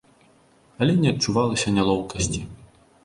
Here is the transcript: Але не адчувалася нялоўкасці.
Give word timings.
Але 0.85 0.95
не 1.01 1.11
адчувалася 1.15 1.75
нялоўкасці. 1.77 2.41